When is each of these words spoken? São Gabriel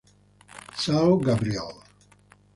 São 0.77 1.19
Gabriel 1.19 1.77